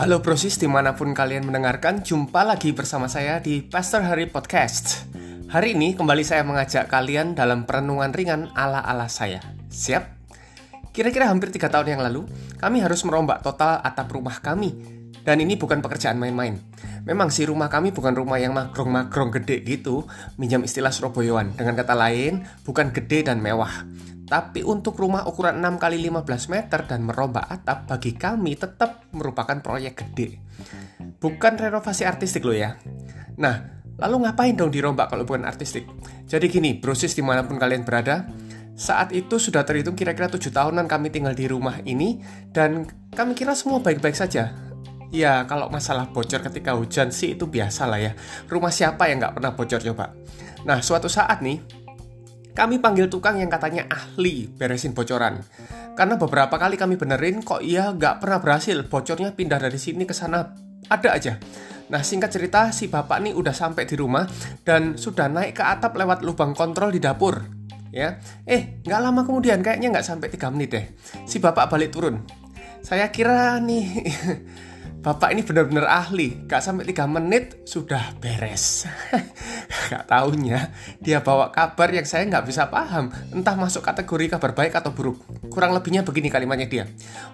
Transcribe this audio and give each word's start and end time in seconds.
Halo 0.00 0.24
brosis 0.24 0.56
di 0.56 0.64
mana 0.64 0.96
pun 0.96 1.12
kalian 1.12 1.44
mendengarkan 1.44 2.00
Jumpa 2.00 2.40
lagi 2.40 2.72
bersama 2.72 3.04
saya 3.04 3.36
di 3.36 3.60
Pastor 3.60 4.00
Hari 4.00 4.32
Podcast. 4.32 5.04
Hari 5.52 5.76
ini 5.76 5.92
kembali 5.92 6.24
saya 6.24 6.40
mengajak 6.40 6.88
kalian 6.88 7.36
dalam 7.36 7.68
perenungan 7.68 8.08
ringan 8.08 8.48
ala-ala 8.56 9.12
saya. 9.12 9.44
Siap? 9.68 10.08
Kira-kira 10.96 11.28
hampir 11.28 11.52
tiga 11.52 11.68
tahun 11.68 12.00
yang 12.00 12.00
lalu 12.00 12.24
Kami 12.56 12.80
harus 12.80 13.04
merombak 13.04 13.44
total 13.44 13.84
atap 13.84 14.08
rumah 14.08 14.40
kami 14.40 14.99
Dan 15.20 15.44
ini 15.44 15.60
bukan 15.60 15.84
pekerjaan 15.84 16.16
main-main 16.16 16.56
Memang 17.04 17.28
sih 17.28 17.44
rumah 17.44 17.68
kami 17.68 17.92
bukan 17.92 18.16
rumah 18.16 18.40
yang 18.40 18.56
magrong-magrong 18.56 19.36
gede 19.36 19.60
gitu 19.64 20.08
Minjam 20.40 20.64
istilah 20.64 20.88
Surabayaan 20.88 21.52
Dengan 21.56 21.76
kata 21.76 21.92
lain, 21.92 22.48
bukan 22.64 22.88
gede 22.88 23.28
dan 23.28 23.44
mewah 23.44 23.84
tapi 24.30 24.62
untuk 24.62 24.94
rumah 24.94 25.26
ukuran 25.26 25.58
6 25.58 25.82
kali 25.82 25.98
15 26.06 26.54
meter 26.54 26.86
dan 26.86 27.02
merombak 27.02 27.50
atap 27.50 27.90
bagi 27.90 28.14
kami 28.14 28.54
tetap 28.54 29.10
merupakan 29.10 29.58
proyek 29.58 30.06
gede. 30.06 30.38
Bukan 31.18 31.58
renovasi 31.58 32.06
artistik 32.06 32.46
loh 32.46 32.54
ya. 32.54 32.78
Nah, 33.42 33.82
lalu 33.98 34.22
ngapain 34.22 34.54
dong 34.54 34.70
dirombak 34.70 35.10
kalau 35.10 35.26
bukan 35.26 35.42
artistik? 35.42 35.82
Jadi 36.30 36.46
gini, 36.46 36.78
brosis 36.78 37.18
di 37.18 37.26
mana 37.26 37.42
pun 37.42 37.58
kalian 37.58 37.82
berada, 37.82 38.30
saat 38.78 39.10
itu 39.10 39.42
sudah 39.42 39.66
terhitung 39.66 39.98
kira-kira 39.98 40.30
7 40.30 40.46
tahunan 40.54 40.86
kami 40.86 41.10
tinggal 41.10 41.34
di 41.34 41.50
rumah 41.50 41.82
ini 41.82 42.22
dan 42.54 42.86
kami 43.10 43.34
kira 43.34 43.58
semua 43.58 43.82
baik-baik 43.82 44.14
saja. 44.14 44.69
Ya, 45.10 45.42
kalau 45.50 45.66
masalah 45.66 46.06
bocor 46.06 46.38
ketika 46.38 46.78
hujan 46.78 47.10
sih 47.10 47.34
itu 47.34 47.50
biasa 47.50 47.90
lah 47.90 47.98
ya. 47.98 48.12
Rumah 48.46 48.70
siapa 48.70 49.10
yang 49.10 49.18
nggak 49.18 49.34
pernah 49.42 49.52
bocor 49.58 49.82
coba? 49.82 50.14
Nah, 50.62 50.78
suatu 50.78 51.10
saat 51.10 51.42
nih, 51.42 51.58
kami 52.54 52.78
panggil 52.78 53.10
tukang 53.10 53.38
yang 53.38 53.50
katanya 53.50 53.90
ahli 53.90 54.46
beresin 54.46 54.94
bocoran. 54.94 55.42
Karena 55.98 56.14
beberapa 56.14 56.54
kali 56.54 56.78
kami 56.78 56.94
benerin 56.94 57.42
kok 57.42 57.58
ia 57.58 57.90
nggak 57.90 58.22
pernah 58.22 58.38
berhasil, 58.38 58.86
bocornya 58.86 59.34
pindah 59.34 59.58
dari 59.58 59.78
sini 59.82 60.06
ke 60.06 60.14
sana, 60.14 60.54
ada 60.86 61.10
aja. 61.10 61.34
Nah 61.90 62.06
singkat 62.06 62.30
cerita 62.30 62.70
si 62.70 62.86
bapak 62.86 63.18
nih 63.18 63.34
udah 63.34 63.50
sampai 63.50 63.82
di 63.82 63.98
rumah 63.98 64.22
dan 64.62 64.94
sudah 64.94 65.26
naik 65.26 65.58
ke 65.58 65.64
atap 65.66 65.98
lewat 65.98 66.22
lubang 66.22 66.54
kontrol 66.54 66.94
di 66.94 67.02
dapur. 67.02 67.42
Ya, 67.90 68.22
eh 68.46 68.78
nggak 68.86 69.00
lama 69.02 69.26
kemudian 69.26 69.66
kayaknya 69.66 69.90
nggak 69.90 70.06
sampai 70.06 70.30
3 70.30 70.54
menit 70.54 70.70
deh, 70.70 70.86
si 71.26 71.42
bapak 71.42 71.66
balik 71.66 71.90
turun. 71.90 72.22
Saya 72.86 73.10
kira 73.10 73.58
nih 73.58 74.06
Bapak 75.00 75.32
ini 75.32 75.40
benar-benar 75.40 75.88
ahli, 75.88 76.44
gak 76.44 76.60
sampai 76.60 76.84
3 76.84 77.08
menit 77.08 77.64
sudah 77.64 78.12
beres. 78.20 78.84
gak 79.88 80.04
taunya 80.04 80.76
dia 81.00 81.24
bawa 81.24 81.48
kabar 81.48 81.88
yang 81.88 82.04
saya 82.04 82.28
nggak 82.28 82.44
bisa 82.44 82.68
paham, 82.68 83.08
entah 83.32 83.56
masuk 83.56 83.80
kategori 83.80 84.36
kabar 84.36 84.52
baik 84.52 84.76
atau 84.76 84.92
buruk. 84.92 85.24
Kurang 85.48 85.72
lebihnya 85.72 86.04
begini 86.04 86.28
kalimatnya 86.28 86.68
dia. 86.68 86.84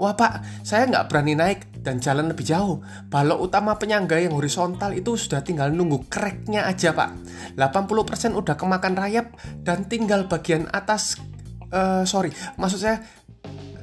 Wah 0.00 0.16
pak, 0.16 0.64
saya 0.64 0.88
nggak 0.88 1.12
berani 1.12 1.36
naik 1.36 1.84
dan 1.84 2.00
jalan 2.00 2.32
lebih 2.32 2.48
jauh. 2.48 2.80
Balok 3.12 3.52
utama 3.52 3.76
penyangga 3.76 4.16
yang 4.16 4.32
horizontal 4.32 4.96
itu 4.96 5.20
sudah 5.20 5.44
tinggal 5.44 5.68
nunggu 5.68 6.08
kreknya 6.08 6.64
aja 6.64 6.96
pak. 6.96 7.12
80% 7.60 8.40
udah 8.40 8.56
kemakan 8.56 8.96
rayap 8.96 9.36
dan 9.60 9.84
tinggal 9.84 10.24
bagian 10.32 10.64
atas, 10.72 11.20
uh, 11.76 12.08
sorry, 12.08 12.32
maksud 12.56 12.80
saya 12.80 13.04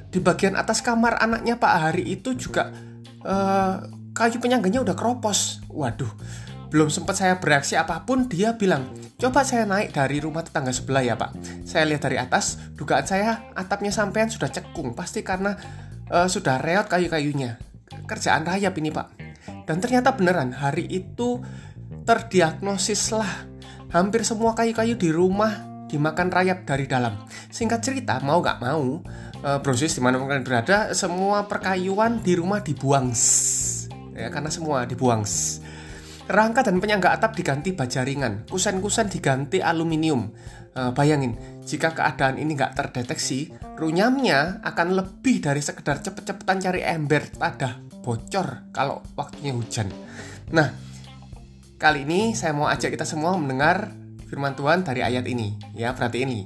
di 0.08 0.18
bagian 0.18 0.58
atas 0.58 0.82
kamar 0.82 1.20
anaknya 1.22 1.60
Pak 1.60 1.74
Hari 1.78 2.10
itu 2.10 2.34
juga 2.34 2.72
uh, 3.28 3.84
kayu 4.16 4.40
penyangganya 4.40 4.82
udah 4.82 4.96
keropos. 4.96 5.60
Waduh, 5.68 6.10
belum 6.72 6.88
sempat 6.88 7.20
saya 7.20 7.38
bereaksi 7.38 7.76
apa 7.76 8.08
pun, 8.08 8.32
dia 8.32 8.56
bilang, 8.56 8.88
coba 9.20 9.44
saya 9.44 9.68
naik 9.68 9.92
dari 9.92 10.24
rumah 10.24 10.42
tetangga 10.48 10.72
sebelah 10.72 11.04
ya 11.04 11.20
pak. 11.20 11.36
Saya 11.68 11.86
lihat 11.86 12.08
dari 12.08 12.18
atas, 12.18 12.58
dugaan 12.80 13.04
saya 13.04 13.52
atapnya 13.54 13.92
sampean 13.92 14.32
sudah 14.32 14.48
cekung, 14.48 14.96
pasti 14.96 15.22
karena 15.22 15.60
uh, 16.10 16.26
sudah 16.26 16.58
reot 16.64 16.88
kayu-kayunya. 16.88 17.60
Kerjaan 18.08 18.48
rayap 18.48 18.74
ini 18.80 18.90
pak. 18.90 19.12
Dan 19.68 19.84
ternyata 19.84 20.16
beneran, 20.16 20.56
hari 20.56 20.88
itu 20.88 21.44
terdiagnosislah 22.08 23.48
hampir 23.92 24.24
semua 24.24 24.56
kayu-kayu 24.56 24.96
di 24.96 25.12
rumah 25.12 25.68
dimakan 25.88 26.28
rayap 26.28 26.68
dari 26.68 26.84
dalam. 26.84 27.24
Singkat 27.48 27.80
cerita, 27.80 28.20
mau 28.20 28.44
gak 28.44 28.60
mau, 28.60 29.00
uh, 29.44 29.60
proses 29.62 29.94
di 29.94 30.02
mana 30.02 30.18
kalian 30.22 30.46
berada, 30.46 30.94
semua 30.94 31.46
perkayuan 31.46 32.22
di 32.22 32.34
rumah 32.38 32.62
dibuang. 32.64 33.12
Ya, 34.18 34.34
karena 34.34 34.50
semua 34.50 34.90
dibuang. 34.90 35.22
Rangka 36.28 36.60
dan 36.66 36.84
penyangga 36.84 37.16
atap 37.16 37.40
diganti 37.40 37.72
baja 37.72 38.04
ringan, 38.04 38.44
kusen-kusen 38.50 39.08
diganti 39.08 39.64
aluminium. 39.64 40.34
Uh, 40.78 40.94
bayangin, 40.94 41.34
jika 41.66 41.96
keadaan 41.96 42.38
ini 42.38 42.54
nggak 42.54 42.78
terdeteksi, 42.78 43.50
runyamnya 43.80 44.62
akan 44.62 44.94
lebih 44.94 45.42
dari 45.42 45.64
sekedar 45.64 46.04
cepet-cepetan 46.04 46.62
cari 46.62 46.86
ember 46.86 47.26
tadah 47.34 47.82
bocor 48.06 48.70
kalau 48.76 49.02
waktunya 49.18 49.56
hujan. 49.56 49.90
Nah, 50.54 50.70
kali 51.82 52.06
ini 52.06 52.38
saya 52.38 52.54
mau 52.54 52.70
ajak 52.70 52.94
kita 52.94 53.10
semua 53.10 53.34
mendengar 53.40 53.90
firman 54.28 54.54
Tuhan 54.54 54.84
dari 54.84 55.02
ayat 55.02 55.26
ini. 55.26 55.56
Ya, 55.74 55.96
berarti 55.96 56.28
ini. 56.28 56.46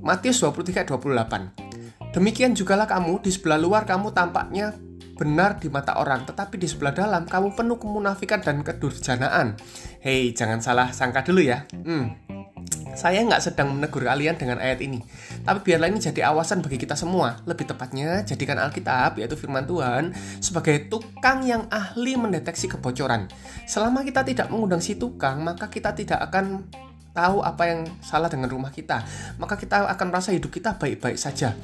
Matius 0.00 0.40
23 0.40 0.88
28. 0.88 1.69
Demikian 2.10 2.58
jugalah 2.58 2.90
kamu 2.90 3.22
di 3.22 3.30
sebelah 3.30 3.54
luar 3.54 3.86
kamu 3.86 4.10
tampaknya 4.10 4.74
benar 5.14 5.62
di 5.62 5.70
mata 5.70 5.94
orang, 5.94 6.26
tetapi 6.26 6.58
di 6.58 6.66
sebelah 6.66 6.90
dalam 6.90 7.22
kamu 7.22 7.54
penuh 7.54 7.78
kemunafikan 7.78 8.42
dan 8.42 8.66
kedurjanaan. 8.66 9.54
Hei, 10.02 10.34
jangan 10.34 10.58
salah 10.58 10.90
sangka 10.90 11.22
dulu 11.22 11.44
ya. 11.44 11.70
Hmm, 11.70 12.16
saya 12.98 13.22
nggak 13.22 13.38
sedang 13.44 13.78
menegur 13.78 14.02
kalian 14.02 14.34
dengan 14.34 14.58
ayat 14.58 14.82
ini, 14.82 14.98
tapi 15.46 15.70
biarlah 15.70 15.86
ini 15.86 16.02
jadi 16.02 16.34
awasan 16.34 16.66
bagi 16.66 16.82
kita 16.82 16.98
semua. 16.98 17.38
Lebih 17.46 17.70
tepatnya, 17.70 18.26
jadikan 18.26 18.58
Alkitab, 18.58 19.22
yaitu 19.22 19.38
firman 19.38 19.68
Tuhan, 19.70 20.10
sebagai 20.42 20.90
tukang 20.90 21.46
yang 21.46 21.70
ahli 21.70 22.18
mendeteksi 22.18 22.66
kebocoran. 22.66 23.30
Selama 23.70 24.02
kita 24.02 24.26
tidak 24.26 24.50
mengundang 24.50 24.82
si 24.82 24.98
tukang, 24.98 25.46
maka 25.46 25.70
kita 25.70 25.94
tidak 25.94 26.18
akan 26.26 26.66
tahu 27.10 27.42
apa 27.42 27.62
yang 27.66 27.80
salah 28.00 28.30
dengan 28.30 28.50
rumah 28.50 28.70
kita. 28.70 29.02
Maka 29.38 29.58
kita 29.58 29.86
akan 29.86 30.06
merasa 30.10 30.30
hidup 30.34 30.50
kita 30.50 30.78
baik-baik 30.78 31.18
saja. 31.18 31.54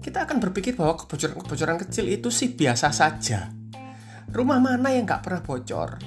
Kita 0.00 0.22
akan 0.22 0.38
berpikir 0.38 0.78
bahwa 0.78 0.94
kebocoran-kebocoran 1.00 1.82
kecil 1.82 2.06
itu 2.06 2.30
sih 2.30 2.54
biasa 2.54 2.94
saja. 2.94 3.50
Rumah 4.30 4.58
mana 4.58 4.94
yang 4.94 5.06
nggak 5.06 5.22
pernah 5.22 5.42
bocor? 5.42 5.98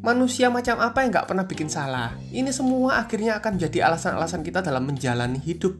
Manusia 0.00 0.48
macam 0.48 0.80
apa 0.80 1.04
yang 1.04 1.12
nggak 1.12 1.28
pernah 1.28 1.44
bikin 1.44 1.68
salah? 1.68 2.16
Ini 2.32 2.48
semua 2.56 3.04
akhirnya 3.04 3.36
akan 3.36 3.60
menjadi 3.60 3.84
alasan-alasan 3.84 4.40
kita 4.40 4.64
dalam 4.64 4.88
menjalani 4.88 5.36
hidup. 5.36 5.76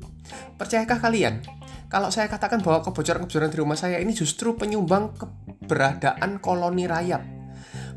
Percayakah 0.60 1.00
kalian? 1.00 1.40
Kalau 1.88 2.12
saya 2.12 2.28
katakan 2.30 2.60
bahwa 2.62 2.84
kebocoran-kebocoran 2.84 3.50
di 3.50 3.58
rumah 3.58 3.74
saya 3.74 3.98
ini 3.98 4.12
justru 4.14 4.54
penyumbang 4.54 5.16
keberadaan 5.16 6.38
koloni 6.38 6.84
rayap. 6.86 7.39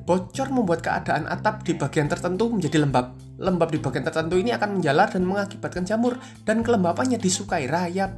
Bocor 0.03 0.51
membuat 0.51 0.83
keadaan 0.83 1.31
atap 1.31 1.63
di 1.63 1.79
bagian 1.79 2.11
tertentu 2.11 2.51
menjadi 2.51 2.83
lembab. 2.83 3.15
Lembab 3.39 3.71
di 3.71 3.79
bagian 3.79 4.03
tertentu 4.03 4.35
ini 4.35 4.51
akan 4.51 4.79
menjalar 4.79 5.07
dan 5.09 5.23
mengakibatkan 5.23 5.87
jamur, 5.87 6.19
dan 6.43 6.59
kelembapannya 6.59 7.15
disukai 7.15 7.71
rayap 7.71 8.11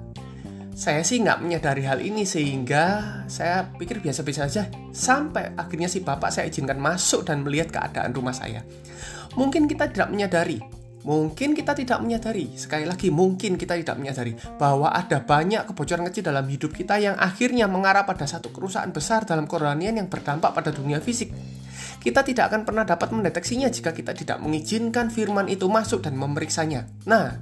saya 0.75 1.07
sih 1.07 1.24
nggak 1.24 1.40
menyadari 1.40 1.88
hal 1.88 2.03
ini 2.03 2.28
sehingga 2.28 3.24
saya 3.31 3.63
pikir 3.79 4.03
biasa-biasa 4.03 4.44
saja 4.44 4.68
sampai 4.91 5.56
akhirnya 5.56 5.88
si 5.88 6.03
bapak 6.03 6.28
saya 6.28 6.51
izinkan 6.51 6.75
masuk 6.84 7.24
dan 7.24 7.47
melihat 7.47 7.72
keadaan 7.72 8.12
rumah 8.12 8.35
saya. 8.35 8.59
Mungkin 9.40 9.72
kita 9.72 9.88
tidak 9.88 10.12
menyadari, 10.12 10.59
mungkin 11.07 11.56
kita 11.56 11.72
tidak 11.79 12.03
menyadari, 12.03 12.59
sekali 12.59 12.84
lagi 12.84 13.07
mungkin 13.07 13.56
kita 13.56 13.79
tidak 13.79 13.95
menyadari 13.95 14.35
bahwa 14.59 14.91
ada 14.91 15.24
banyak 15.24 15.63
kebocoran 15.63 16.12
kecil 16.12 16.28
dalam 16.28 16.44
hidup 16.44 16.75
kita 16.75 17.00
yang 17.00 17.16
akhirnya 17.16 17.72
mengarah 17.72 18.03
pada 18.03 18.28
satu 18.28 18.51
kerusakan 18.51 18.91
besar 18.91 19.24
dalam 19.24 19.47
kerohanian 19.47 19.95
yang 19.95 20.12
berdampak 20.12 20.51
pada 20.51 20.75
dunia 20.75 21.00
fisik. 21.00 21.31
Kita 22.05 22.21
tidak 22.21 22.53
akan 22.53 22.69
pernah 22.69 22.85
dapat 22.85 23.09
mendeteksinya 23.09 23.66
jika 23.66 23.89
kita 23.89 24.13
tidak 24.13 24.38
mengizinkan 24.38 25.09
firman 25.09 25.49
itu 25.49 25.66
masuk 25.66 26.05
dan 26.05 26.13
memeriksanya. 26.13 26.85
Nah, 27.09 27.33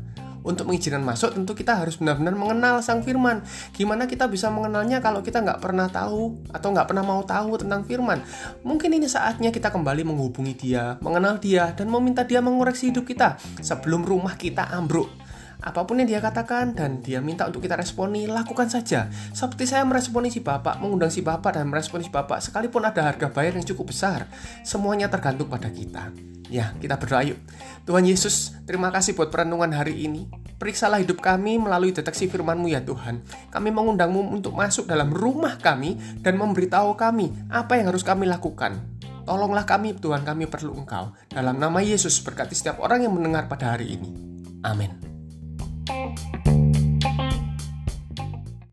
untuk 0.44 0.72
mengizinkan 0.72 1.04
masuk 1.04 1.36
tentu 1.36 1.52
kita 1.52 1.84
harus 1.84 2.00
benar-benar 2.00 2.32
mengenal 2.36 2.80
sang 2.80 3.04
firman. 3.04 3.44
Gimana 3.76 4.08
kita 4.08 4.28
bisa 4.32 4.52
mengenalnya 4.52 5.04
kalau 5.04 5.24
kita 5.24 5.44
nggak 5.44 5.60
pernah 5.60 5.92
tahu 5.92 6.48
atau 6.52 6.68
nggak 6.72 6.88
pernah 6.88 7.04
mau 7.04 7.24
tahu 7.28 7.60
tentang 7.60 7.84
firman? 7.88 8.24
Mungkin 8.64 8.92
ini 8.92 9.08
saatnya 9.12 9.52
kita 9.52 9.68
kembali 9.68 10.08
menghubungi 10.08 10.56
dia, 10.56 10.96
mengenal 11.04 11.40
dia, 11.40 11.72
dan 11.76 11.92
meminta 11.92 12.24
dia 12.24 12.44
mengoreksi 12.44 12.92
hidup 12.92 13.04
kita 13.04 13.40
sebelum 13.64 14.04
rumah 14.04 14.40
kita 14.40 14.68
ambruk. 14.72 15.23
Apa 15.60 15.86
pun 15.86 16.02
yang 16.02 16.10
dia 16.10 16.22
katakan 16.24 16.74
dan 16.74 17.04
dia 17.04 17.22
minta 17.22 17.46
untuk 17.46 17.62
kita 17.62 17.78
responi, 17.78 18.26
lakukan 18.26 18.72
saja. 18.72 19.12
Seperti 19.36 19.70
saya 19.70 19.86
meresponi 19.86 20.34
si 20.34 20.42
bapak, 20.42 20.82
mengundang 20.82 21.14
si 21.14 21.22
bapak 21.22 21.60
dan 21.60 21.70
meresponi 21.70 22.08
si 22.08 22.12
bapak, 22.12 22.42
sekalipun 22.42 22.88
ada 22.88 23.14
harga 23.14 23.30
bayar 23.30 23.60
yang 23.60 23.68
cukup 23.68 23.94
besar, 23.94 24.26
semuanya 24.66 25.12
tergantung 25.12 25.52
pada 25.52 25.70
kita. 25.70 26.10
Ya, 26.54 26.70
kita 26.78 27.02
berdoa 27.02 27.26
yuk. 27.26 27.40
Tuhan 27.84 28.06
Yesus, 28.06 28.54
terima 28.70 28.94
kasih 28.94 29.18
buat 29.18 29.34
perenungan 29.34 29.74
hari 29.74 30.06
ini. 30.06 30.30
Periksalah 30.62 31.02
hidup 31.02 31.20
kami 31.20 31.60
melalui 31.60 31.92
deteksi 31.92 32.30
firman-Mu 32.30 32.72
ya 32.72 32.80
Tuhan. 32.86 33.26
Kami 33.50 33.70
mengundang-Mu 33.74 34.32
untuk 34.32 34.56
masuk 34.56 34.88
dalam 34.88 35.12
rumah 35.12 35.60
kami 35.60 36.00
dan 36.24 36.40
memberitahu 36.40 36.96
kami 36.96 37.34
apa 37.50 37.76
yang 37.76 37.92
harus 37.92 38.06
kami 38.06 38.30
lakukan. 38.30 38.80
Tolonglah 39.24 39.68
kami 39.68 39.96
Tuhan, 39.98 40.24
kami 40.24 40.48
perlu 40.48 40.76
Engkau. 40.76 41.16
Dalam 41.32 41.60
nama 41.60 41.80
Yesus 41.80 42.20
berkati 42.24 42.56
setiap 42.56 42.80
orang 42.84 43.08
yang 43.08 43.16
mendengar 43.16 43.48
pada 43.48 43.76
hari 43.76 43.96
ini. 44.00 44.12
Amin. 44.64 45.03